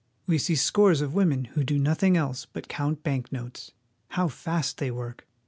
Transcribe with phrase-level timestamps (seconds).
[0.25, 3.71] We see scores of women who do nothing else but count bank notes.
[4.07, 5.27] How fast they work!